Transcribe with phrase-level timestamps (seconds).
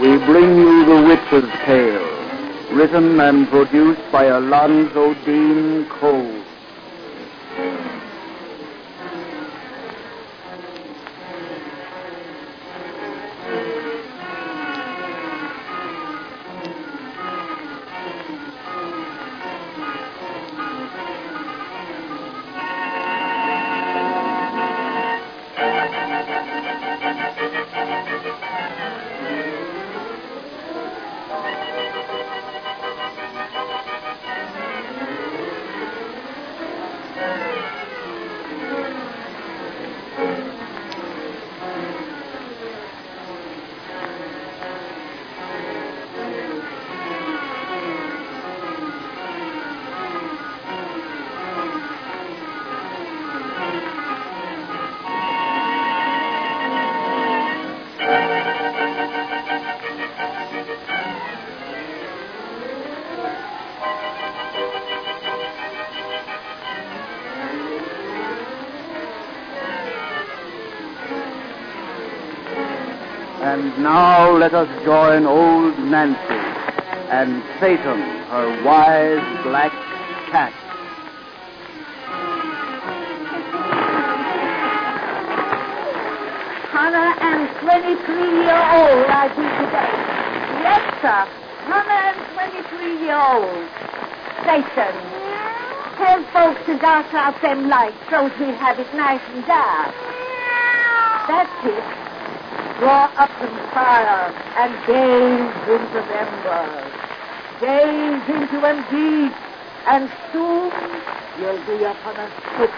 [0.00, 6.33] we bring you The Witch's Tale, written and produced by Alonzo Deen Cole.
[73.84, 76.40] Now let us join old Nancy
[77.12, 78.00] and Satan,
[78.32, 79.72] her wise black
[80.32, 80.50] cat.
[86.72, 89.92] Hundred and twenty-three year old I be today.
[90.64, 91.28] Yes, sir.
[91.68, 93.68] Hundred and twenty-three year old.
[94.48, 94.96] Satan.
[96.00, 99.94] Tell folks to dart out them lights so we have it nice and dark.
[101.28, 101.84] That's it.
[102.80, 106.94] Draw up some fire and gaze into them birds.
[107.58, 109.34] Gaze into them deep,
[109.90, 110.70] and soon
[111.40, 112.70] you'll be upon a ship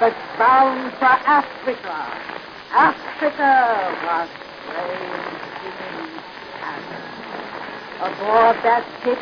[0.00, 1.96] that's bound for Africa.
[2.72, 3.52] Africa,
[4.08, 4.28] what
[4.64, 6.16] strange things
[6.64, 7.04] happen.
[8.08, 9.20] Aboard that ship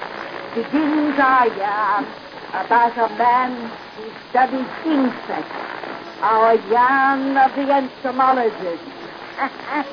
[0.55, 2.07] begins our yarn
[2.55, 5.59] about a man who studies insects.
[6.23, 8.83] Our yarn of the entomologist.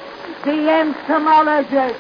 [0.44, 2.00] the entomologist.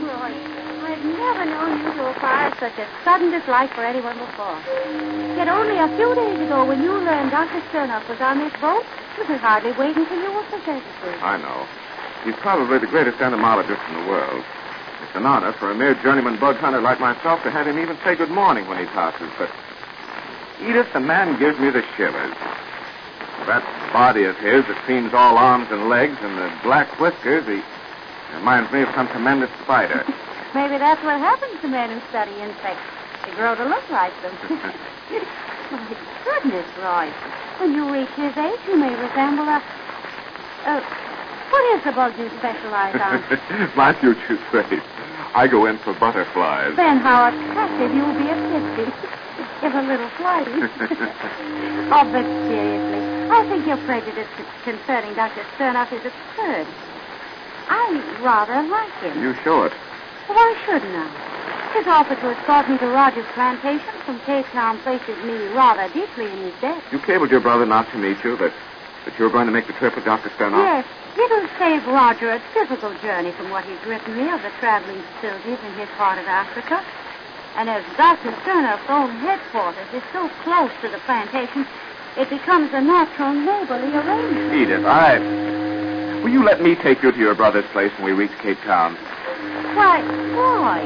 [0.00, 0.34] Roy,
[0.82, 4.58] I've never known you to acquire such a sudden dislike for anyone before.
[5.36, 7.60] Yet only a few days ago, when you learned Dr.
[7.70, 8.84] Sternoff was on this boat,
[9.16, 11.20] you could hardly wait until you were presented to him.
[11.22, 11.68] I know.
[12.24, 14.44] He's probably the greatest entomologist in the world.
[15.10, 17.98] It's an honor for a mere journeyman bug hunter like myself to have him even
[18.04, 19.50] say good morning when he passes, but
[20.62, 22.30] Edith, the man gives me the shivers.
[23.50, 27.58] That body of his that seems all arms and legs and the black whiskers, he
[28.38, 30.06] reminds me of some tremendous spider.
[30.54, 32.86] Maybe that's what happens to men who study insects.
[33.26, 34.30] They grow to look like them.
[35.74, 35.90] My
[36.22, 37.10] goodness, Roy.
[37.58, 39.58] When you reach his age, you may resemble a.
[40.66, 40.78] Uh,
[41.50, 43.72] what is the bug you specialize on?
[43.76, 44.84] My future's safe.
[45.34, 46.76] I go in for butterflies.
[46.76, 48.40] then how attractive you'll be at
[48.76, 48.92] 50.
[49.62, 50.50] if a little flighty.
[51.92, 54.26] oh, but seriously, I think your prejudice
[54.64, 55.44] concerning Dr.
[55.56, 56.66] Sternoff is absurd.
[57.68, 59.22] I rather like him.
[59.22, 59.72] You show it.
[60.26, 61.30] Why shouldn't I?
[61.74, 66.26] His offer to escort me to Rogers Plantation from Cape Town places me rather deeply
[66.26, 66.82] in his debt.
[66.90, 68.52] You cabled your brother not to meet you, but
[69.04, 70.30] that you were going to make the trip with Dr.
[70.30, 70.64] Sternoff?
[70.64, 75.02] Yes, it'll save Roger a difficult journey from what he's written me of the traveling
[75.14, 76.84] facilities in his part of Africa.
[77.56, 78.30] And as Dr.
[78.42, 81.66] Sternoff's own headquarters is so close to the plantation,
[82.16, 84.54] it becomes a natural neighborly arrangement.
[84.54, 85.18] Edith, I.
[86.22, 88.94] Will you let me take you to your brother's place when we reach Cape Town?
[89.74, 90.02] Why,
[90.34, 90.82] boy,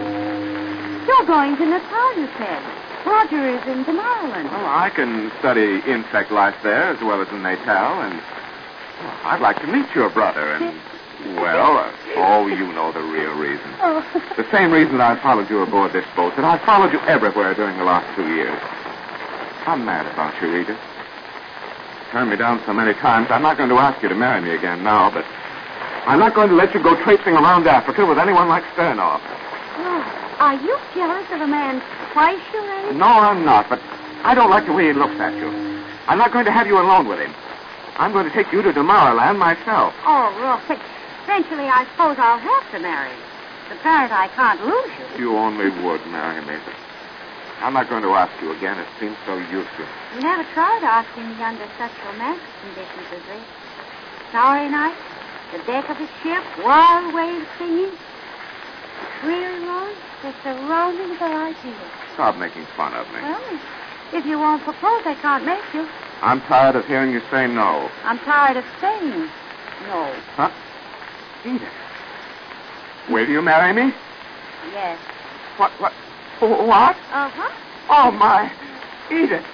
[1.06, 2.62] you're going to Natal, you said.
[3.04, 4.44] Roger is in Damaraland.
[4.50, 8.22] Well, oh, I can study insect life there as well as in Natal, and
[9.02, 10.76] well, I'd like to meet your brother, and,
[11.36, 13.66] well, uh, oh, you know the real reason.
[13.80, 14.04] Oh.
[14.36, 17.54] The same reason that I followed you aboard this boat, that I followed you everywhere
[17.54, 18.58] during the last two years.
[19.66, 20.78] I'm mad about you, Edith.
[22.10, 24.54] Turned me down so many times, I'm not going to ask you to marry me
[24.54, 25.24] again now, but
[26.06, 29.20] I'm not going to let you go traipsing around Africa with anyone like Sternoff.
[29.78, 31.82] Oh, are you jealous of a man
[32.12, 32.94] twice your age?
[32.94, 33.80] No, I'm not, but
[34.22, 35.48] I don't like the way he looks at you.
[36.06, 37.34] I'm not going to have you alone with him.
[37.96, 39.94] I'm going to take you to Damaraland myself.
[40.04, 40.76] Oh, Roy.
[41.24, 43.24] Eventually, I suppose I'll have to marry you.
[43.70, 45.24] The parent I can't lose you.
[45.24, 46.60] You only would marry me.
[47.60, 48.78] I'm not going to ask you again.
[48.78, 49.88] It seems so useless.
[50.14, 53.44] You never tried asking me under such romantic conditions as this.
[54.28, 54.96] Starry night,
[55.52, 57.94] the deck of a ship, wild waves singing.
[59.24, 59.94] Really, Ron?
[60.24, 61.78] It's a roundabout idea.
[62.14, 63.22] Stop making fun of me.
[63.22, 63.58] Well,
[64.12, 65.88] if you won't propose, I can't make you.
[66.22, 67.90] I'm tired of hearing you say no.
[68.04, 69.28] I'm tired of saying
[69.88, 70.14] no.
[70.36, 70.50] Huh?
[71.44, 71.68] Edith.
[73.10, 73.92] Will you marry me?
[74.72, 74.98] Yes.
[75.56, 75.70] What?
[75.80, 75.92] What?
[76.40, 76.96] What?
[77.12, 77.50] Uh-huh.
[77.90, 78.50] Oh, my.
[79.10, 79.44] Edith,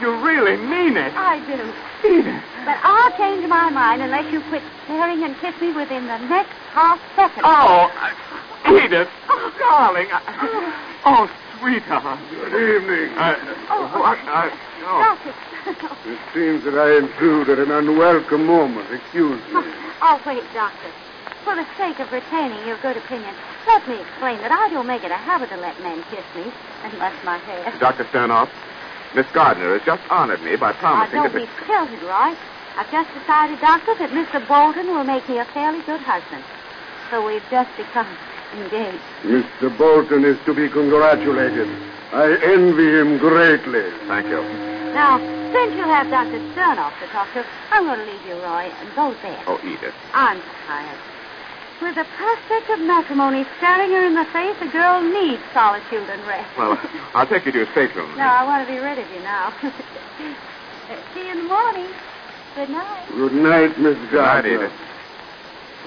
[0.00, 1.12] you really mean it.
[1.16, 2.08] I do.
[2.08, 2.42] Edith.
[2.66, 6.50] But I'll change my mind unless you quit staring and kiss me within the next
[6.74, 7.42] half second.
[7.44, 9.08] Oh, uh, Edith.
[9.30, 10.08] Oh, darling.
[10.10, 12.20] I- Oh, sweetheart.
[12.30, 13.16] Good evening.
[13.16, 13.38] What?
[14.28, 14.50] Uh,
[14.84, 14.98] oh.
[15.00, 15.34] Doctor.
[16.06, 18.90] It seems that I intrude at an unwelcome moment.
[18.92, 19.62] Excuse me.
[20.02, 20.90] oh, wait, Doctor.
[21.44, 23.34] For the sake of retaining your good opinion,
[23.66, 26.50] let me explain that I don't make it a habit to let men kiss me,
[26.84, 27.72] unless my hair.
[27.78, 28.04] Dr.
[28.04, 28.48] Sternoff,
[29.14, 31.38] Miss Gardner has just honored me by promising don't that...
[31.38, 32.34] be tilted, Roy.
[32.76, 34.46] I've just decided, Doctor, that Mr.
[34.46, 36.44] Bolton will make me a fairly good husband.
[37.10, 38.06] So we've just become
[38.52, 39.02] engaged.
[39.24, 39.76] Mr.
[39.78, 41.68] Bolton is to be congratulated.
[42.12, 43.82] I envy him greatly.
[44.06, 44.42] Thank you.
[44.94, 45.18] Now,
[45.52, 46.38] since you have Dr.
[46.54, 49.44] Sternoff to talk to, I'm going to leave you, Roy, and go to bed.
[49.46, 49.94] Oh, Edith.
[50.14, 50.98] I'm tired.
[51.82, 56.24] With the prospect of matrimony staring her in the face, a girl needs solitude and
[56.26, 56.48] rest.
[56.56, 56.78] Well,
[57.14, 58.16] I'll take you to your stateroom.
[58.16, 59.52] no, I want to be rid of you now.
[61.14, 61.88] See you in the morning.
[62.54, 63.06] Good night.
[63.12, 64.72] Good night, Miss Good night, Edith.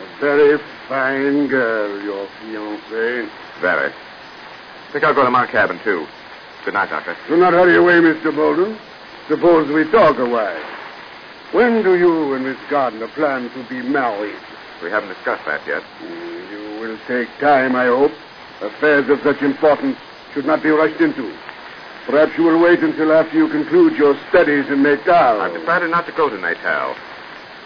[0.02, 0.58] A very
[0.88, 3.30] fine girl, your fiancée.
[3.62, 3.90] Very.
[3.92, 6.08] I think I'll go to my cabin, too.
[6.66, 7.16] Good night, Doctor.
[7.28, 8.36] Do not hurry away, Mr.
[8.36, 8.78] Bolton.
[9.28, 10.62] Suppose we talk a while.
[11.52, 14.36] When do you and Miss Gardner plan to be married?
[14.84, 15.84] We haven't discussed that yet.
[16.02, 18.12] Mm, You will take time, I hope.
[18.62, 19.98] Affairs of such importance
[20.34, 21.32] should not be rushed into.
[22.06, 25.42] Perhaps you will wait until after you conclude your studies in Natal.
[25.42, 26.96] I've decided not to go to Natal.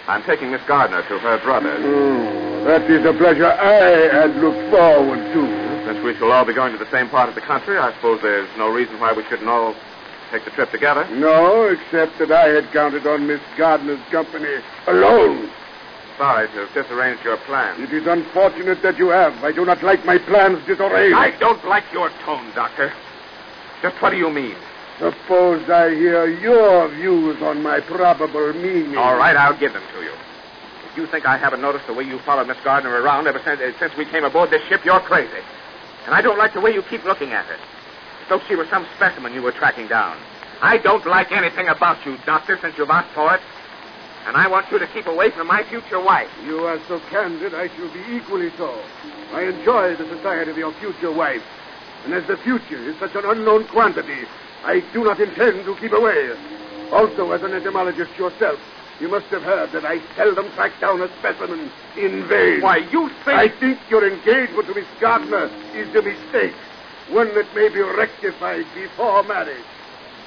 [0.08, 1.80] I'm taking Miss Gardner to her brother's.
[1.80, 5.64] Oh, hmm, that is a pleasure I had looked forward to.
[5.86, 8.22] Since we shall all be going to the same part of the country, I suppose
[8.22, 9.76] there's no reason why we shouldn't all
[10.32, 11.08] take the trip together.
[11.16, 15.50] No, except that I had counted on Miss Gardner's company alone.
[16.18, 17.80] Sorry to have disarranged your plans.
[17.80, 19.42] It is unfortunate that you have.
[19.44, 21.16] I do not like my plans disarranged.
[21.16, 22.92] I don't like your tone, Doctor.
[23.82, 24.56] Just what do you mean?
[25.00, 28.96] Suppose I hear your views on my probable meaning.
[28.96, 30.14] All right, I'll give them to you.
[30.92, 33.60] If you think I haven't noticed the way you followed Miss Gardner around ever since,
[33.60, 35.42] uh, since we came aboard this ship, you're crazy.
[36.06, 37.56] And I don't like the way you keep looking at her.
[37.56, 40.16] As though she were some specimen you were tracking down.
[40.62, 43.42] I don't like anything about you, Doctor, since you've asked for it.
[44.28, 46.30] And I want you to keep away from my future wife.
[46.46, 48.80] You are so candid, I shall be equally so.
[49.34, 51.44] I enjoy the society of your future wife.
[52.06, 54.26] And as the future is such an unknown quantity,
[54.64, 56.32] I do not intend to keep away.
[56.92, 58.60] Also, as an entomologist yourself,
[59.00, 62.62] you must have heard that I seldom track down a specimen in vain.
[62.62, 63.38] Why, you think...
[63.38, 66.54] I think your engagement to Miss Gardner is a mistake.
[67.10, 69.66] One that may be rectified before marriage,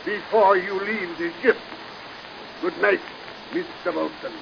[0.05, 1.57] before you leave the ship.
[2.61, 3.01] Good night,
[3.53, 3.95] Mr.
[3.95, 4.33] Bolton.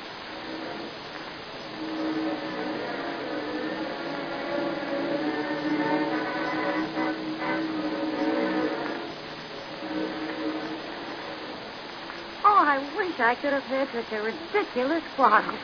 [12.75, 15.55] I wish I could have heard such a ridiculous quarrel.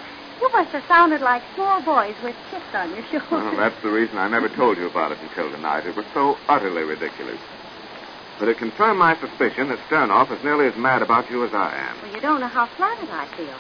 [0.41, 3.29] You must have sounded like small boys with chips on your shoulders.
[3.33, 5.87] Well, that's the reason I never told you about it until tonight.
[5.87, 7.41] It was so utterly ridiculous.
[8.39, 11.75] But it confirmed my suspicion that Sternoff is nearly as mad about you as I
[11.75, 12.01] am.
[12.01, 13.59] Well, you don't know how flattered I feel.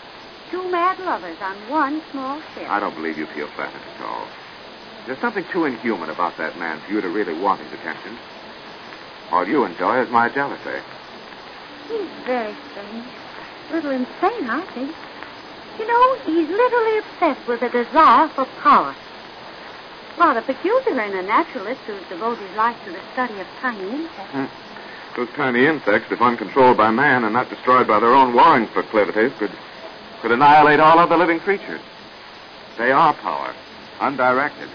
[0.52, 2.70] Two mad lovers on one small ship.
[2.70, 4.28] I don't believe you feel flattered at all.
[5.06, 8.16] There's something too inhuman about that man for you to really want his attention.
[9.32, 10.78] All you enjoy is my jealousy.
[11.88, 13.19] He's very strange.
[13.70, 14.90] A little insane, I think.
[15.78, 18.94] You know, he's literally obsessed with a desire for power.
[20.18, 24.32] Rather peculiar in a naturalist who devoted his life to the study of tiny insects.
[24.32, 24.46] Hmm.
[25.16, 29.32] Those tiny insects, if uncontrolled by man and not destroyed by their own warring proclivities,
[29.38, 29.50] could,
[30.20, 31.80] could annihilate all other living creatures.
[32.76, 33.54] They are power,
[34.00, 34.68] undirected.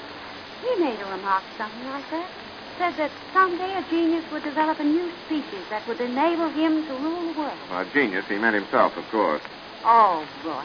[0.61, 2.29] He made a remark something like that.
[2.77, 6.93] Said that someday a genius would develop a new species that would enable him to
[6.93, 7.59] rule the world.
[7.69, 9.41] By genius, he meant himself, of course.
[9.85, 10.63] Oh, boy.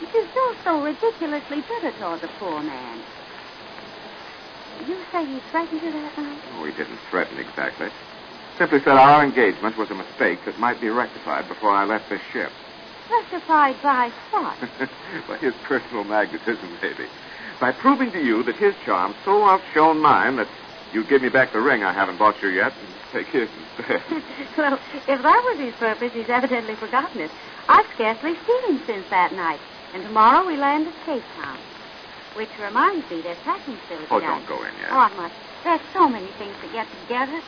[0.00, 3.02] You feel so ridiculously bitter toward the poor man.
[4.86, 6.42] You say he threatened you that night?
[6.54, 7.88] Oh, he didn't threaten exactly.
[8.58, 12.20] Simply said our engagement was a mistake that might be rectified before I left this
[12.32, 12.52] ship.
[13.10, 14.58] Rectified by what?
[15.28, 17.06] by his personal magnetism, maybe.
[17.60, 20.48] By proving to you that his charm so outshone mine that
[20.92, 24.02] you give me back the ring I haven't bought you yet and take his instead.
[24.56, 27.30] well, if that was his purpose, he's evidently forgotten it.
[27.68, 29.60] I've scarcely seen him since that night.
[29.94, 31.58] And tomorrow we land at Cape Town.
[32.34, 34.90] Which reminds me, there's packing still to Oh, don't go in yet.
[34.90, 35.34] Oh, I must.
[35.64, 37.40] There's so many things to get together,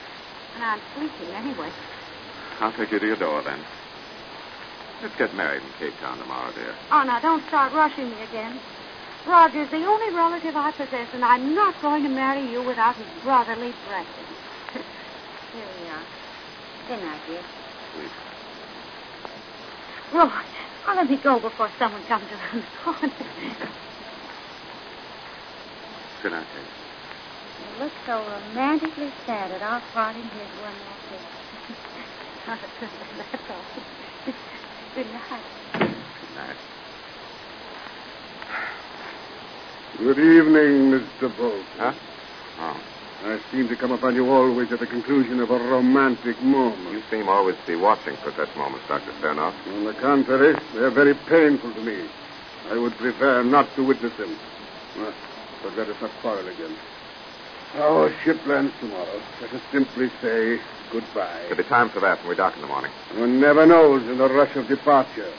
[0.55, 1.71] and I'm sleeping anyway.
[2.61, 3.59] I'll take you to your door then.
[5.03, 6.75] Let's get married in Cape Town tomorrow, dear.
[6.93, 8.61] Oh, now don't start rushing me again.
[9.27, 13.07] Roger's the only relative I possess, and I'm not going to marry you without his
[13.23, 14.29] brotherly blessing.
[15.55, 16.05] Here we are.
[16.89, 17.41] Good night, dear.
[17.97, 18.11] Sleep.
[20.13, 20.45] Roger,
[20.87, 23.15] oh, let me go before someone comes around the corner.
[26.23, 27.79] Good night, Kate.
[27.79, 31.25] You look so romantically sad at our parting here one more day.
[33.17, 33.65] That's all.
[34.95, 35.43] Good night.
[35.73, 36.57] Good night.
[39.99, 41.37] Good evening, Mr.
[41.37, 41.63] Bolton.
[41.79, 41.93] Huh?
[42.59, 42.81] Oh.
[43.25, 46.91] I seem to come upon you always at the conclusion of a romantic moment.
[46.91, 49.13] You seem always to be watching for such moments, Dr.
[49.21, 49.55] Sternoff.
[49.69, 52.09] On the contrary, they are very painful to me.
[52.71, 54.37] I would prefer not to witness them.
[55.63, 56.77] But let us not quarrel again.
[57.77, 59.23] Our ship lands tomorrow.
[59.41, 60.61] Let us simply say
[60.91, 61.39] goodbye.
[61.43, 62.91] There'll be time for that when we dock in the morning.
[63.15, 65.33] One never knows in the rush of departure.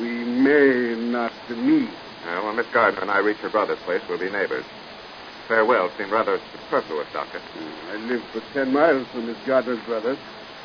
[0.00, 1.90] We may not meet.
[2.24, 4.64] Uh, well, when Miss Gardner and I reach her brother's place, we'll be neighbors.
[5.46, 7.38] Farewell seemed rather superfluous, Doctor.
[7.38, 10.16] Hmm, I live but ten miles from Miss Gardner's brother.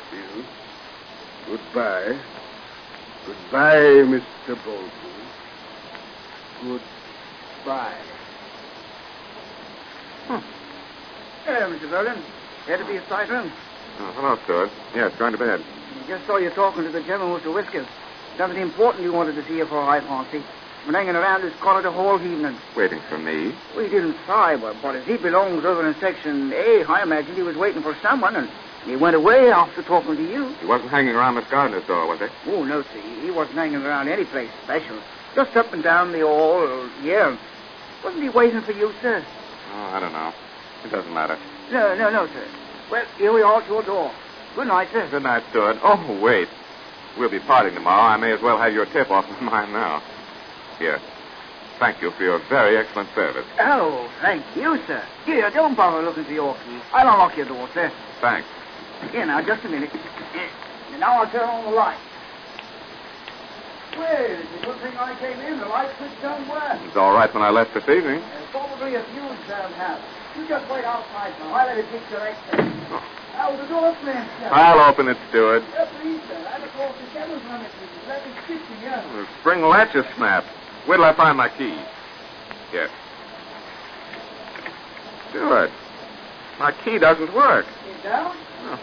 [0.08, 0.44] Still,
[1.46, 2.18] goodbye.
[3.26, 3.76] Goodbye,
[4.08, 4.64] Mr.
[4.64, 4.90] Bolton.
[6.62, 7.94] Goodbye.
[10.28, 10.38] Hmm.
[11.44, 11.90] Hello, Mr.
[11.90, 12.22] Bolton.
[12.66, 13.52] Here to be a sight room.
[13.98, 14.70] Oh, hello, Stewart.
[14.94, 15.60] Yes, going to bed.
[15.60, 17.86] I Just saw you talking to the gentleman with the whiskers.
[18.38, 20.42] Something important you wanted to see you for, I fancy.
[20.86, 22.56] Been hanging around this corridor whole evening.
[22.74, 23.52] Waiting for me.
[23.76, 27.42] We didn't say, but, but as he belongs over in Section A, I imagined he
[27.42, 28.48] was waiting for someone, and
[28.86, 30.48] he went away after talking to you.
[30.60, 32.26] He wasn't hanging around Miss Gardner's door, was he?
[32.50, 34.96] Oh, no, see, he wasn't hanging around any place special.
[35.34, 37.36] Just up and down the hall, yeah.
[38.02, 39.22] Wasn't he waiting for you, sir?
[39.74, 40.32] Oh, I don't know.
[40.84, 41.38] It doesn't matter.
[41.70, 42.46] No, no, no, sir.
[42.90, 44.10] Well, here we are at your door.
[44.56, 45.06] Good night, sir.
[45.10, 45.76] Good night, Stewart.
[45.82, 46.48] Oh, wait.
[47.18, 48.02] We'll be parting tomorrow.
[48.02, 50.02] I may as well have your tip off of mine now.
[50.80, 50.98] Here.
[51.78, 53.44] Thank you for your very excellent service.
[53.60, 55.04] Oh, thank you, sir.
[55.26, 56.80] Here, don't bother looking for your key.
[56.92, 57.92] I'll unlock your door, sir.
[58.20, 58.48] Thanks.
[59.12, 59.90] Here, now, just a minute.
[60.98, 61.98] Now I'll turn on the light.
[63.96, 65.60] Well, it's a good thing I came in.
[65.60, 66.76] The light switch don't work.
[66.76, 68.20] It was all right when I left this evening.
[68.20, 70.00] There's probably a fuse down house.
[70.36, 71.54] You just wait outside now.
[71.54, 72.60] I'll let it get your exit.
[72.92, 73.04] Oh.
[73.36, 74.52] Now, the door slammed shut.
[74.52, 75.62] I'll open it, Stewart.
[75.72, 76.36] Yeah, please, sir.
[76.36, 77.70] I look off the devil's run it.
[78.08, 79.20] Let me speak to you.
[79.20, 80.48] The spring latch is snapped.
[80.86, 81.76] Where till I find my key?
[82.70, 82.90] Here.
[85.30, 85.70] Stewart,
[86.58, 87.66] my key doesn't work.
[87.66, 88.36] it does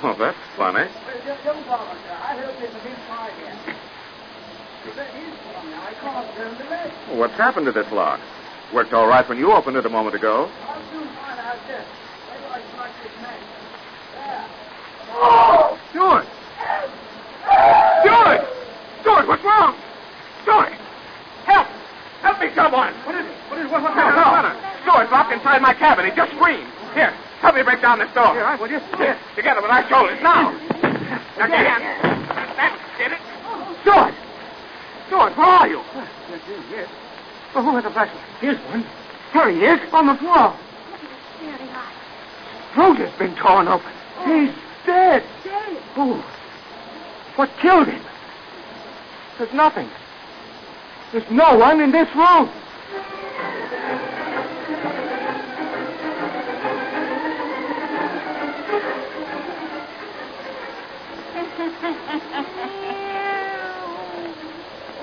[0.03, 1.97] oh that's funny well don't don't bother.
[2.09, 3.75] I heard it from inside here.
[4.95, 5.73] That is funny.
[5.73, 6.91] I can't turn the latch.
[7.09, 8.19] Well, what's happened to this lock?
[8.73, 10.49] Worked all right when you opened it a moment ago.
[10.67, 11.85] I'll soon find out this.
[12.31, 13.39] Wait till I strike this match.
[14.15, 14.45] There.
[15.11, 15.79] Oh!
[15.89, 16.25] Stewart!
[18.01, 18.47] Stewart!
[19.01, 19.75] Stewart, what's wrong?
[20.43, 20.73] Stewart!
[22.37, 22.39] Help!
[22.39, 22.93] Help me, someone!
[23.05, 23.31] What is it?
[23.49, 24.61] What is what, what's happening?
[24.83, 26.05] Stewart's locked inside my cabin.
[26.05, 26.69] He just screamed.
[26.93, 28.33] Here, help me break down this door.
[28.33, 28.79] Here, I will you?
[28.97, 30.19] Here, together with our shoulders.
[30.21, 30.51] Now.
[31.37, 31.81] Now, get in.
[32.57, 33.21] That did it.
[33.81, 34.13] Stewart!
[35.07, 35.81] Stewart, where are you?
[36.29, 36.89] Yes, yes, yes.
[37.55, 38.23] Oh, who has a flashlight?
[38.39, 38.85] Here's one.
[39.33, 40.53] Here he is, on the floor.
[41.41, 41.93] Very hot.
[42.73, 43.91] Throat has been torn open.
[44.25, 44.53] He's
[44.85, 45.23] dead.
[45.43, 45.77] Dead.
[45.95, 46.23] Oh.
[47.35, 48.01] What killed him?
[49.37, 49.89] There's nothing.
[51.11, 52.49] There's no one in this room.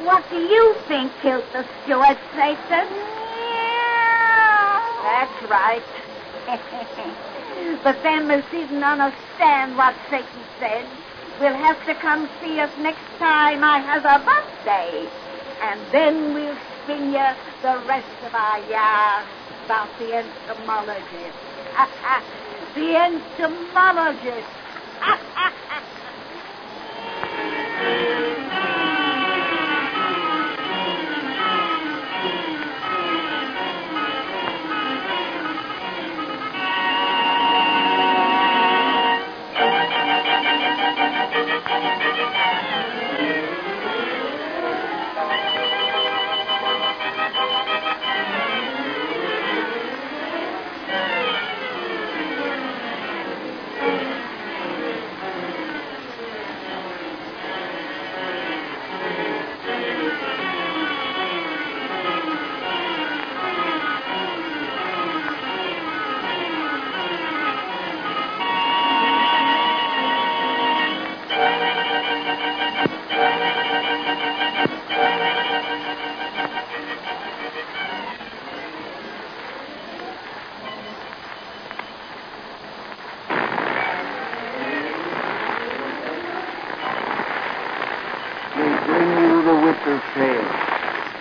[0.04, 2.86] What do you think killed the steward, Satan?
[5.02, 5.82] That's right.
[7.82, 10.86] but them who didn't understand what Satan said
[11.40, 15.23] We'll have to come see us next time I have a birthday.
[15.62, 19.26] And then we'll spin you the rest of our yarn
[19.64, 21.36] about the entomologist.
[22.74, 24.48] the entomologist.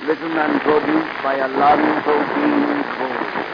[0.08, 3.53] little man produced by Alonzo Deen Cole.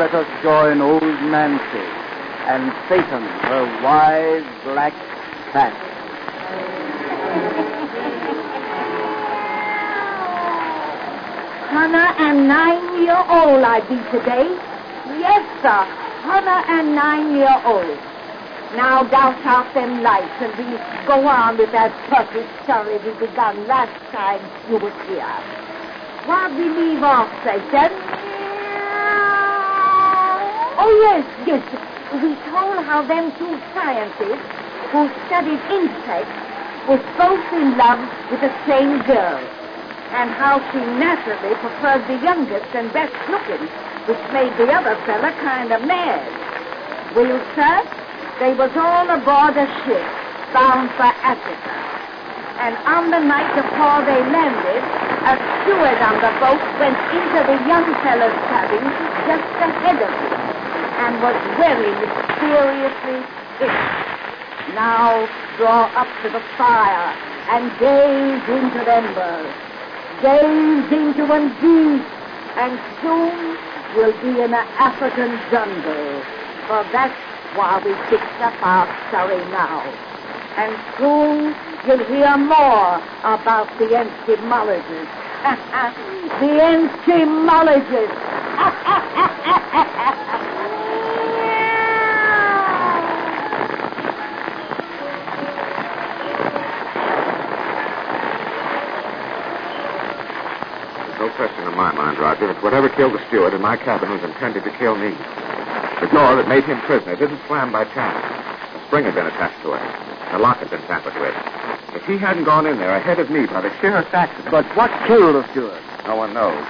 [0.00, 1.86] Let us join old Nancy
[2.48, 4.94] and Satan, her wise black
[5.52, 5.76] cat.
[11.68, 14.48] Hannah and nine year old I be today.
[15.20, 15.84] Yes, sir.
[16.24, 17.98] Hannah and nine year old.
[18.80, 20.64] Now douse out them lights and we
[21.06, 24.40] go on with that perfect story we begun last time
[24.70, 25.36] you was here.
[26.24, 28.19] Why we leave off, Satan?
[30.80, 31.60] Oh, yes, yes.
[32.08, 34.48] We told how them two scientists
[34.88, 36.32] who studied insects
[36.88, 38.00] was both in love
[38.32, 39.44] with the same girl
[40.16, 43.60] and how she naturally preferred the youngest and best looking,
[44.08, 46.24] which made the other fella kind of mad.
[47.12, 47.84] Well, sir,
[48.40, 50.08] they was all aboard a ship
[50.56, 51.76] bound for Africa.
[52.56, 54.80] And on the night before they landed,
[55.28, 58.80] a steward on the boat went into the young fella's cabin
[59.28, 60.39] just ahead of him
[61.00, 63.24] and was very mysteriously
[63.56, 63.72] sick.
[64.76, 65.24] Now
[65.56, 67.16] draw up to the fire
[67.48, 69.48] and gaze into embers.
[70.20, 72.04] Gaze into them deep,
[72.60, 73.56] and soon
[73.96, 76.20] we'll be in an African jungle.
[76.68, 77.16] For that's
[77.56, 79.80] why we picked up our story now.
[80.60, 85.16] And soon you'll hear more about the entomologists.
[86.44, 88.20] the entomologists.
[101.36, 104.62] Question in my mind, Roger, that whatever killed the steward in my cabin was intended
[104.64, 105.16] to kill me.
[106.00, 108.20] The door that made him prisoner didn't slam by chance.
[108.76, 109.82] A spring had been attached to it.
[110.32, 111.34] The lock had been tampered with.
[111.96, 114.50] If he hadn't gone in there ahead of me by the sheerest accident...
[114.50, 115.80] But what killed the steward?
[116.04, 116.60] No one knows.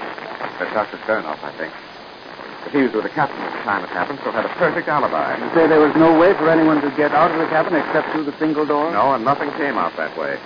[0.58, 0.98] But Dr.
[1.02, 1.74] Sternoff, I think.
[2.62, 4.86] But he was with the captain at the time it happened, so had a perfect
[4.86, 5.36] alibi.
[5.36, 8.12] You say there was no way for anyone to get out of the cabin except
[8.12, 8.92] through the single door?
[8.92, 10.38] No, and nothing came out that way.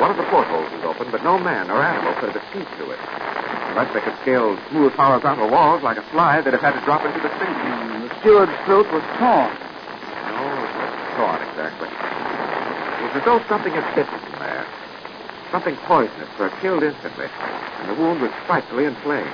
[0.00, 2.92] One of the portholes was open, but no man or animal could have escaped through
[2.92, 3.00] it.
[3.72, 7.04] Unless they could scale smooth horizontal walls like a fly, they'd have had to drop
[7.04, 7.48] into the sea.
[7.48, 9.52] Mm, the steward's throat was torn.
[9.52, 11.88] No, it wasn't torn exactly.
[11.88, 14.66] It was as though something had bitten him there.
[15.50, 17.28] Something poisonous, for it killed instantly,
[17.80, 19.32] and the wound was frightfully inflamed.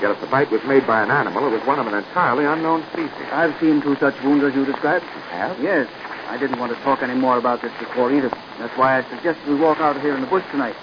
[0.00, 2.44] Yet if the bite was made by an animal, it was one of an entirely
[2.44, 3.26] unknown species.
[3.32, 5.04] I've seen two such wounds as you described.
[5.30, 5.58] have?
[5.60, 5.88] Yes.
[6.28, 8.28] I didn't want to talk any more about this before either.
[8.58, 10.74] That's why I suggested we walk out here in the bush tonight.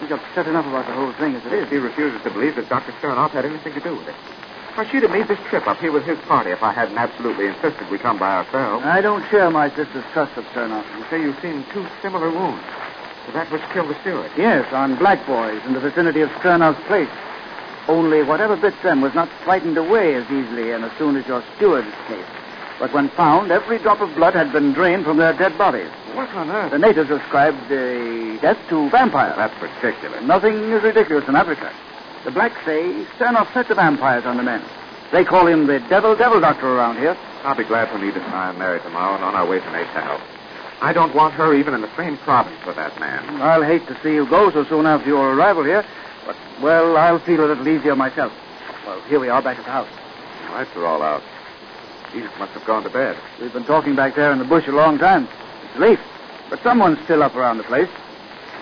[0.00, 1.68] We've upset enough about the whole thing as it is.
[1.68, 2.92] He refuses to believe that Dr.
[2.92, 4.14] Sternoff had anything to do with it.
[4.74, 7.48] Why, she'd have made this trip up here with his party if I hadn't absolutely
[7.48, 8.84] insisted we come by ourselves.
[8.86, 10.86] I don't share my sister's trust of Sternoff.
[10.96, 12.62] You say you've seen two similar wounds
[13.26, 14.30] to that which killed the steward.
[14.36, 17.10] Yes, on black boys in the vicinity of Sternoff's place.
[17.88, 21.42] Only whatever bit them was not frightened away as easily and as soon as your
[21.56, 22.39] steward escaped.
[22.80, 25.90] But when found, every drop of blood had been drained from their dead bodies.
[26.14, 26.72] What on earth?
[26.72, 29.36] The natives ascribed the death to vampires.
[29.36, 30.22] That's ridiculous.
[30.24, 31.70] Nothing is ridiculous in Africa.
[32.24, 34.62] The blacks say Sternoff set the vampires on the men.
[35.12, 37.16] They call him the devil devil doctor around here.
[37.44, 39.64] I'll be glad when Edith and I are married tomorrow and on our way to
[39.64, 40.20] help.
[40.80, 43.42] I don't want her even in the same province with that man.
[43.42, 45.84] I'll hate to see you go so soon after your arrival here,
[46.24, 48.32] but, well, I'll feel a little easier myself.
[48.86, 49.88] Well, here we are back at the house.
[50.46, 51.22] The lights are all out.
[52.14, 53.16] Edith must have gone to bed.
[53.40, 55.28] We've been talking back there in the bush a long time.
[55.70, 55.98] It's late,
[56.48, 57.88] but someone's still up around the place.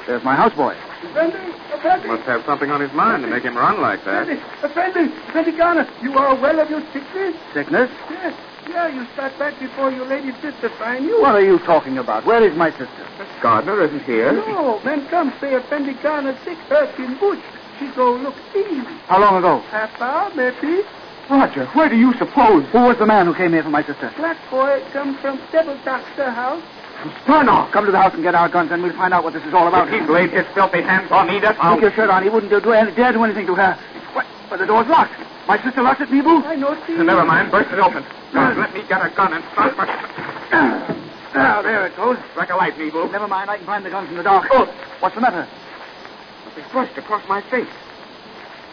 [0.06, 0.76] There's my houseboy.
[1.04, 2.08] Effendi, Effendi.
[2.08, 4.28] Must have something on his mind to make him run like that.
[4.28, 7.36] Effendi, Effendi, Effendi Garner, you are well of your sickness?
[7.52, 7.90] Sickness?
[8.10, 8.34] Yes.
[8.68, 11.22] Yeah, you start back before your lady sister find you.
[11.22, 12.26] What are you talking about?
[12.26, 13.06] Where is my sister?
[13.40, 14.32] Gardner isn't here.
[14.32, 17.40] No, men come say Effendi Garner sick hurt in bush.
[17.78, 18.82] She go look see.
[19.06, 19.60] How long ago?
[19.70, 20.82] Half hour, maybe.
[21.30, 22.64] Roger, where do you suppose?
[22.72, 24.10] Who was the man who came here for my sister?
[24.16, 26.62] Black boy come from Devil Doctor house.
[27.26, 27.70] Turn off.
[27.70, 29.52] Come to the house and get our guns, and we'll find out what this is
[29.52, 29.92] all about.
[29.92, 31.74] If he laid his filthy hands on Edith, I'll...
[31.74, 32.22] Take your shirt on.
[32.22, 33.78] He wouldn't do, do, dare do anything to her.
[34.14, 34.26] What?
[34.48, 35.12] But the door's locked.
[35.46, 36.42] My sister locked it, Nebu?
[36.44, 36.94] I know see.
[36.94, 37.50] Never mind.
[37.50, 38.04] Burst it open.
[38.32, 39.86] Now, let me get a gun and start my...
[41.34, 42.16] Ah, there it goes.
[42.36, 43.06] Like a light, Nebo.
[43.06, 43.50] Never mind.
[43.50, 44.48] I can find the guns in the dark.
[44.50, 44.64] Oh,
[45.00, 45.46] what's the matter?
[46.44, 47.68] Something brushed across my face.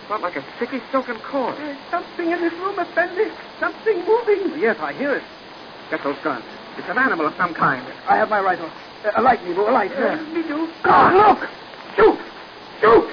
[0.07, 1.57] Felt like a sticky silken cord.
[1.57, 3.31] There's something in this room, Effendi.
[3.59, 4.59] Something moving.
[4.59, 5.23] Yes, I hear it.
[5.89, 6.43] Get those guns.
[6.77, 7.83] It's an animal of some kind.
[8.07, 8.69] I have my rifle.
[9.03, 9.91] Uh, a light, Nebu, a light.
[9.91, 10.43] Yes, There.
[10.43, 10.69] me do.
[10.83, 11.49] Ah, look!
[11.95, 12.19] Shoot!
[12.81, 13.09] Shoot!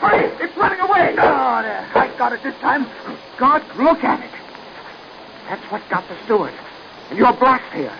[0.00, 0.24] Hurry!
[0.42, 1.14] It's running away!
[1.18, 1.88] Oh, there.
[1.94, 2.86] I got it this time.
[3.38, 4.30] God, look at it.
[5.48, 6.54] That's what got the steward.
[7.10, 7.92] And you're blacks here.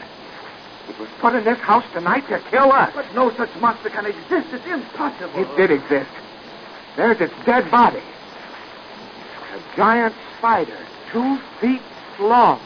[0.88, 2.92] It was put in this house tonight to kill us.
[2.94, 4.48] But no such monster can exist.
[4.52, 5.38] It's impossible.
[5.40, 6.10] It did exist.
[6.96, 8.00] There's its dead body.
[9.76, 10.78] A giant spider,
[11.12, 11.82] two feet
[12.18, 12.58] long.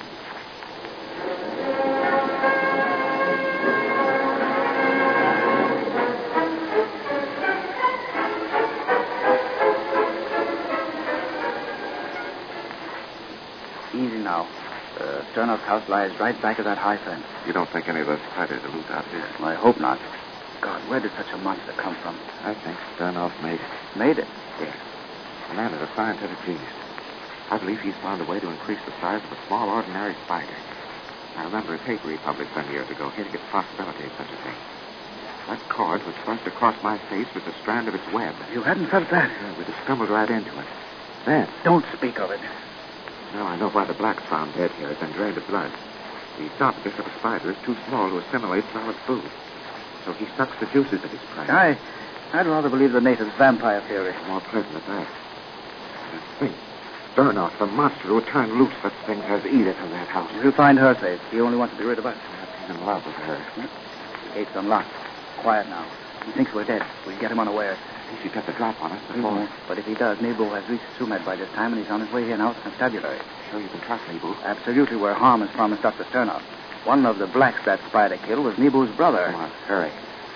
[13.93, 14.47] Easy now.
[14.97, 17.25] Uh, Sternoff's house lies right back of that high fence.
[17.45, 19.27] You don't think any of those spiders are loose out here?
[19.41, 19.99] I hope not.
[20.61, 22.17] God, where did such a monster come from?
[22.45, 23.97] I think Sternoff made it.
[23.97, 24.29] Made it.
[24.61, 24.77] Yes.
[25.49, 26.71] The man is a scientific genius.
[27.51, 30.55] I believe he's found a way to increase the size of a small, ordinary spider.
[31.37, 34.31] I remember a paper he published some years ago hinting at the possibility of such
[34.31, 34.55] a thing.
[35.49, 38.35] That cord was thrust across my face with a strand of its web.
[38.53, 39.31] You hadn't felt that.
[39.31, 40.67] Yeah, we'd have stumbled right into it.
[41.27, 42.41] Then, Don't speak of it.
[43.35, 45.73] now I know why the blacks found dead here has been drained of blood.
[46.39, 49.25] The esophagus of a spider is too small to assimilate solid food.
[50.05, 51.49] So he sucks the juices of his prey.
[51.49, 51.79] I,
[52.33, 54.15] I'd rather believe the natives' vampire theory.
[54.29, 55.09] More pleasant at that.
[56.39, 56.55] Think,
[57.15, 60.31] Sternoff, the monster who turned loose such things as Edith in that house.
[60.43, 61.21] We'll find her safe.
[61.31, 62.17] He only wants to be rid of us.
[62.61, 63.45] He's in love with her.
[63.57, 64.89] The gate's unlocked.
[65.39, 65.85] Quiet now.
[66.25, 66.85] He thinks we're dead.
[67.07, 67.79] We'll get him unawares.
[68.11, 69.15] He should get the drop on us mm-hmm.
[69.17, 69.33] before.
[69.33, 69.51] won't.
[69.67, 72.13] But if he does, Nebo has reached Sumeb by this time, and he's on his
[72.13, 73.19] way here now with constabulary.
[73.51, 74.35] Sure you can trust me, Boo.
[74.45, 76.05] Absolutely where harm is promised Dr.
[76.05, 76.43] Sternoff.
[76.85, 79.27] One of the blacks that spider killed was Nebu's brother.
[79.27, 79.91] Come on, hurry.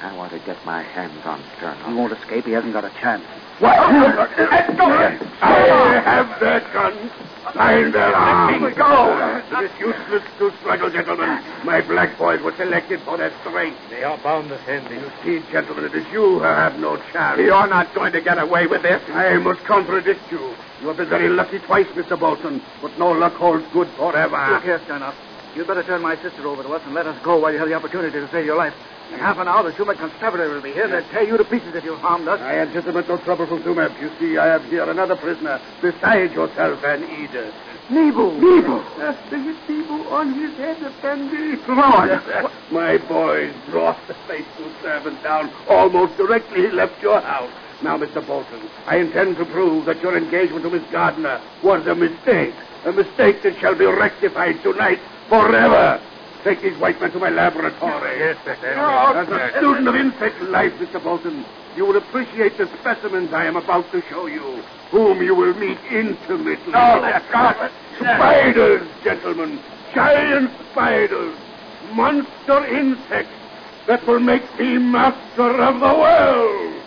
[0.05, 1.89] I want to get my hands on Sternoff.
[1.89, 2.45] He won't escape.
[2.45, 3.25] He hasn't got a chance.
[3.59, 3.75] What?
[3.79, 4.85] Let go!
[4.85, 7.11] I have their guns.
[7.55, 8.61] Find their arms.
[8.61, 9.63] Let me go!
[9.63, 11.43] It is useless to struggle, gentlemen.
[11.65, 13.79] My black boys were selected for their strength.
[13.89, 14.97] They are bound to send me.
[14.97, 17.41] You see, gentlemen, it is you who have no chance.
[17.41, 19.01] You're not going to get away with this.
[19.09, 20.55] I must contradict you.
[20.83, 22.21] You have been very lucky twice, Mr.
[22.21, 24.37] Bolton, but no luck holds good forever.
[24.51, 25.15] Look here, Sternoff.
[25.57, 27.69] You'd better turn my sister over to us and let us go while you have
[27.69, 28.75] the opportunity to save your life.
[29.13, 30.89] In half an hour, the Sumeb constabulary will be here.
[30.89, 32.41] They'll tear you to pieces if you harmed us.
[32.41, 34.01] I anticipate no trouble from Sumeb.
[34.01, 37.55] You see, I have here another prisoner besides yourself and Edith.
[37.91, 38.33] Nebo!
[38.33, 38.83] Nebo!
[38.97, 41.57] There is Nebo on his head, Effendi.
[41.69, 42.51] Lord!
[42.71, 47.51] My boys brought the faithful servant down almost directly he left your house.
[47.83, 48.27] Now, Mr.
[48.27, 52.55] Bolton, I intend to prove that your engagement to Miss Gardner was a mistake.
[52.87, 56.01] A mistake that shall be rectified tonight forever.
[56.45, 58.19] Take these white men to my laboratory.
[58.19, 61.03] Yes, As a oh, student of insect life, Mr.
[61.03, 61.43] Bolton,
[61.75, 65.79] you will appreciate the specimens I am about to show you, whom you will meet
[65.91, 66.75] intimately.
[66.75, 67.71] Oh, no, that's God.
[67.97, 69.59] Spiders, gentlemen.
[69.95, 71.35] Giant spiders.
[71.95, 73.33] Monster insects
[73.87, 76.84] that will make me master of the world.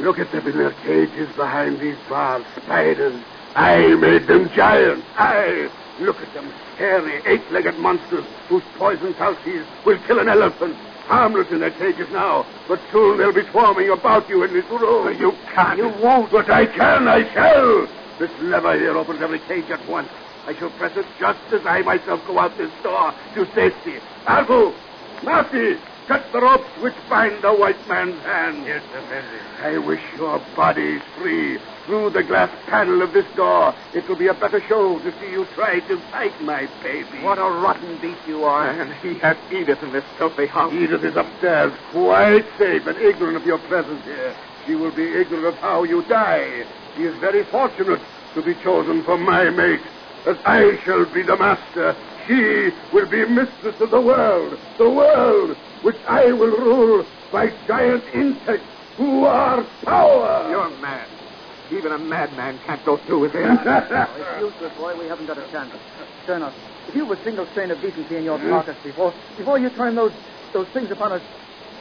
[0.00, 2.44] Look at them in their cages behind these bars.
[2.56, 3.20] Spiders.
[3.54, 5.06] I made them giants.
[5.16, 5.70] I.
[6.00, 10.74] Look at them scary, eight-legged monsters whose poison salsies will kill an elephant.
[11.04, 15.18] Harmless in their cages now, but soon they'll be swarming about you in this room.
[15.18, 15.76] You can't.
[15.76, 16.30] You won't.
[16.30, 17.08] But I can.
[17.08, 17.88] I shall.
[18.18, 20.08] This lever here opens every cage at once.
[20.46, 23.96] I shall press it just as I myself go out this door to safety.
[24.24, 24.72] Alfu,
[25.22, 28.66] Marty, cut the ropes which bind the white man's hands.
[28.66, 28.82] Yes,
[29.62, 31.58] I wish your bodies free.
[31.86, 35.30] Through the glass panel of this door, it will be a better show to see
[35.32, 37.22] you try to fight my baby.
[37.22, 38.68] What a rotten beast you are.
[38.70, 40.72] And he has Edith in this filthy house.
[40.72, 44.34] Edith is upstairs, quite safe and ignorant of your presence here.
[44.66, 46.64] She will be ignorant of how you die.
[46.96, 48.00] She is very fortunate
[48.34, 49.80] to be chosen for my mate.
[50.26, 55.56] As I shall be the master, she will be mistress of the world, the world
[55.82, 58.66] which I will rule by giant insects
[58.96, 60.48] who are power.
[60.50, 61.08] You're mad.
[61.70, 63.40] Even a madman can't go through with it.
[63.46, 64.94] it's useless, boy.
[64.98, 65.72] We haven't got a chance.
[66.26, 66.52] Sternoff,
[66.88, 68.50] if you have a single strain of decency in your mm.
[68.50, 70.12] carcass before before you turn those
[70.52, 71.22] those things upon us,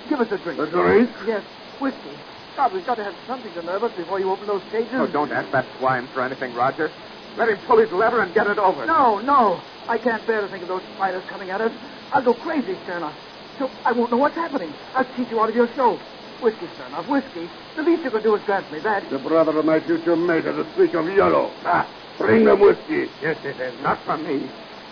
[0.07, 0.59] give us a drink.
[0.62, 1.09] A drink?
[1.27, 1.41] Yes,
[1.79, 2.15] whiskey.
[2.55, 4.93] God, we've got to have something to nerve us before you open those cages.
[4.93, 6.91] Oh, don't ask that swine for anything, Roger.
[7.38, 8.85] Let him pull his lever and get it over.
[8.85, 9.62] No, no.
[9.88, 11.71] I can't bear to think of those spiders coming at us.
[12.12, 13.15] I'll go crazy, Sternoff.
[13.60, 14.74] So I won't know what's happening.
[14.95, 16.00] I'll cheat you out of your show.
[16.41, 17.50] Whiskey, Sternoff, whiskey.
[17.76, 19.10] The least you can do is grant me that.
[19.10, 21.52] The brother of my future mate has a streak of yellow.
[21.65, 21.86] Ah,
[22.17, 23.10] bring them whiskey.
[23.22, 23.74] Yes, it is.
[23.84, 24.48] Not from me.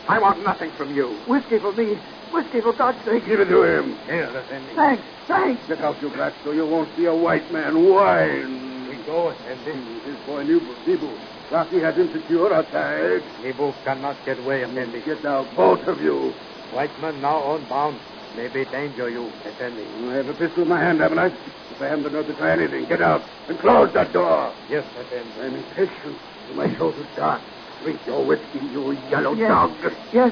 [0.10, 1.08] I want nothing from you.
[1.26, 1.96] Whiskey for me.
[2.34, 3.26] Whiskey for God's sake.
[3.26, 3.96] Give it to him.
[4.08, 4.76] Here, Effendi.
[4.76, 5.70] Thanks, thanks.
[5.70, 8.90] Look out, you black, so you won't see a white man whine.
[8.90, 10.02] We go, Effendi.
[10.04, 11.10] His boy Nibu, Nibu.
[11.50, 13.24] Rocky has him secure outside.
[13.42, 15.00] Nibu cannot get away, Effendi.
[15.06, 16.34] Get out, both of you.
[16.74, 17.98] White man now on bound.
[18.38, 19.82] Maybe danger you, Effendi.
[20.14, 21.26] I have a pistol in my hand, haven't I?
[21.74, 24.54] If I haven't the nerve to try anything, get out and close that door.
[24.70, 25.42] Yes, Effendi.
[25.42, 26.22] I'm impatient.
[26.54, 27.42] My shoulder's dark.
[27.82, 29.50] Drink your whiskey, you yellow Yes.
[29.50, 29.74] dog.
[30.14, 30.32] Yes,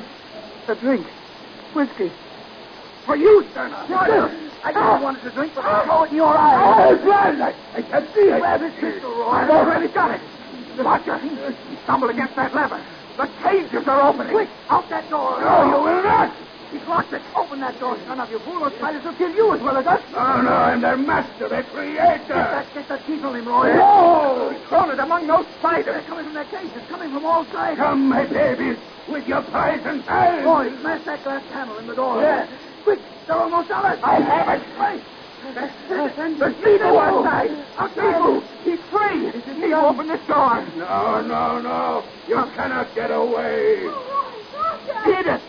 [0.69, 1.07] a drink.
[1.73, 2.11] Whiskey.
[3.05, 3.89] For you, Sternoff.
[3.89, 4.99] I just ah.
[5.01, 6.57] wanted to drink, but I saw it in your eyes.
[6.61, 7.41] Ah, I'm blind.
[7.41, 8.41] I, I can't see it.
[8.41, 9.29] Where's his pistol, Roy?
[9.33, 10.21] I've already got it.
[10.77, 12.85] Roger, he stumbled against that lever.
[13.17, 14.33] The cages are opening.
[14.33, 15.41] Quick, out that door.
[15.41, 16.54] No, you will not.
[16.71, 17.21] He's locked it.
[17.36, 18.60] Open that door, son of you fool.
[18.60, 20.01] Those spiders will kill you as well as us.
[20.13, 21.95] Oh, no, I'm their master, their creator.
[21.97, 23.73] Get that, get that teeth on him, Roy.
[23.75, 24.49] No!
[24.49, 25.86] He's thrown it among those spiders.
[25.86, 27.78] They're coming from their cages, coming from all sides.
[27.78, 30.43] Come, my babies, with your poison tongue.
[30.43, 32.21] Roy, smash that glass panel in the door.
[32.21, 32.49] Yes.
[32.84, 33.99] Quick, they're almost on us.
[34.04, 34.67] I have it.
[34.78, 35.01] Right.
[35.88, 37.51] There's Nemo outside.
[37.95, 39.32] Nemo, he's free.
[39.60, 40.65] Nemo, open this door.
[40.75, 42.04] No, no, no.
[42.28, 43.82] You cannot get away.
[43.82, 44.01] People
[44.51, 45.41] found me and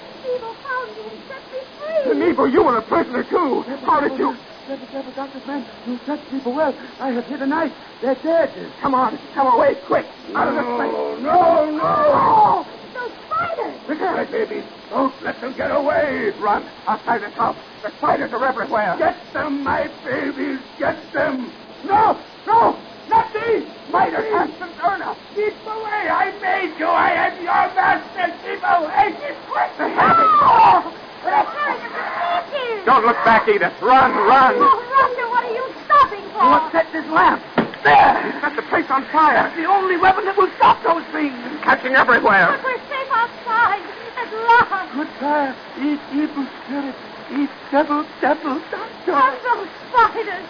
[2.15, 2.53] me free.
[2.53, 3.63] You were a prisoner, too.
[3.85, 4.37] How did you...
[4.69, 5.65] Never, never, doctor's man.
[5.87, 6.75] You touch people well.
[6.99, 7.73] I have hit a knife.
[8.03, 8.51] They're dead.
[8.81, 9.17] Come on.
[9.33, 10.05] Come away, quick.
[10.35, 10.93] Out of this place.
[11.23, 11.83] No, no, no.
[11.83, 14.17] Oh, those spiders.
[14.17, 16.33] My babies, don't let them get away.
[16.41, 16.65] Run.
[16.89, 17.57] Outside this house.
[17.85, 18.97] The spiders are everywhere.
[18.99, 20.59] Get them, my babies.
[20.81, 21.53] Get them.
[21.85, 22.77] No, no,
[23.09, 23.65] not these.
[23.89, 25.17] Spiders some Erna.
[25.37, 26.11] Keep away.
[26.11, 26.87] I made you.
[26.87, 28.35] I am your master.
[28.43, 29.15] Keep away.
[29.15, 29.71] Keep quick.
[29.79, 30.93] Oh,
[31.27, 32.85] They're trying to protect you.
[32.87, 33.75] Don't look back, Edith.
[33.83, 34.55] Run, run.
[34.57, 36.47] Oh, Roger, what are you stopping for?
[36.47, 37.43] What set this lamp?
[37.83, 38.41] There.
[38.41, 39.35] Set the place on fire.
[39.35, 41.35] That's the only weapon that will stop those things.
[41.63, 42.55] Catching everywhere.
[42.55, 43.83] But we're safe outside.
[44.17, 44.95] At last.
[44.95, 46.99] Goodbye, eat evil spirits,
[47.37, 49.13] eat devil, devil, doctor.
[49.13, 50.47] And those spiders.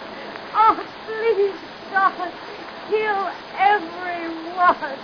[0.55, 1.59] Oh, please,
[1.91, 2.31] God,
[2.89, 4.99] kill every one.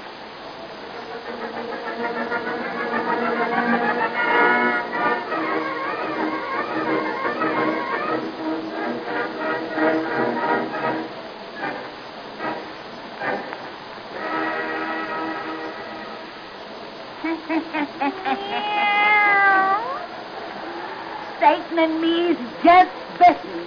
[21.40, 23.66] Satan and me's just bitten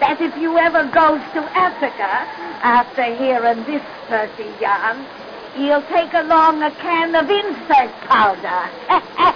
[0.00, 2.26] that if you ever goes to Africa
[2.62, 5.06] after hearing this Percy yarn,
[5.54, 9.32] he'll take along a can of insect powder.